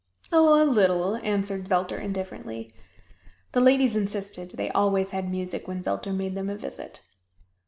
[0.31, 2.73] "Oh, a little!" answered Zelter indifferently.
[3.51, 7.01] The ladies insisted they always had music when Zelter made them a visit.